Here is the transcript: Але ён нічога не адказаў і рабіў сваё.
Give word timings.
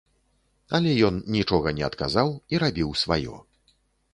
Але 0.77 0.93
ён 1.09 1.19
нічога 1.35 1.73
не 1.81 1.85
адказаў 1.89 2.27
і 2.55 2.63
рабіў 2.65 2.89
сваё. 3.03 3.35